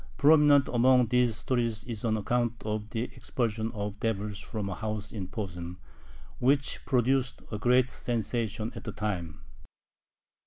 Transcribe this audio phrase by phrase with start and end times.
[0.17, 5.11] Prominent among these stories is an account of the expulsion of devils from a house
[5.11, 5.77] in Posen,
[6.39, 9.41] which produced a great sensation at the time.